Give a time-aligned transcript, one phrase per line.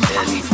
[0.00, 0.53] belly.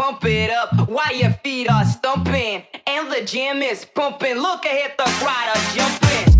[0.00, 4.36] bump it up while your feet are stumping and the gym is pumping.
[4.36, 6.39] Look ahead, the crowd are jumping.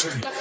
[0.00, 0.37] Hey.